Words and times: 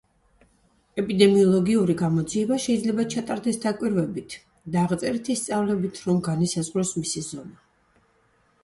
ეპიდემიოლოგიური 1.01 1.95
გამოძიება 1.99 2.57
შეიძლება 2.63 3.05
ჩატარდეს 3.15 3.61
დაკვირვებით 3.67 4.37
და 4.77 4.87
აღწერითი 4.87 5.37
სწავლებით 5.45 6.03
რომ 6.09 6.25
განისაზღვროს 6.31 6.97
მისი 7.05 7.27
ზომა. 7.33 7.59